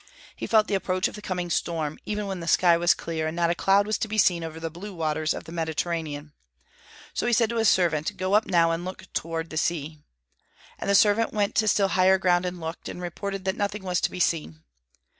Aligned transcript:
He 0.35 0.47
felt 0.47 0.65
the 0.65 0.73
approach 0.73 1.07
of 1.07 1.13
the 1.13 1.21
coming 1.21 1.51
storm, 1.51 1.99
even 2.07 2.25
when 2.25 2.39
the 2.39 2.47
sky 2.47 2.75
was 2.75 2.95
clear, 2.95 3.27
and 3.27 3.35
not 3.35 3.51
a 3.51 3.53
cloud 3.53 3.85
was 3.85 3.99
to 3.99 4.07
be 4.07 4.17
seen 4.17 4.43
over 4.43 4.59
the 4.59 4.71
blue 4.71 4.95
waters 4.95 5.31
of 5.31 5.43
the 5.43 5.51
Mediterranean. 5.51 6.33
So 7.13 7.27
he 7.27 7.33
said 7.33 7.51
to 7.51 7.57
his 7.57 7.69
servant: 7.69 8.17
"Go 8.17 8.33
up 8.33 8.47
now, 8.47 8.71
and 8.71 8.83
look 8.83 9.13
toward 9.13 9.51
the 9.51 9.57
sea." 9.57 9.99
And 10.79 10.89
the 10.89 10.95
servant 10.95 11.33
went 11.33 11.53
to 11.57 11.67
still 11.67 11.89
higher 11.89 12.17
ground 12.17 12.47
and 12.47 12.59
looked, 12.59 12.89
and 12.89 12.99
reported 12.99 13.45
that 13.45 13.55
nothing 13.55 13.83
was 13.83 14.01
to 14.01 14.09
be 14.09 14.19
seen. 14.19 14.63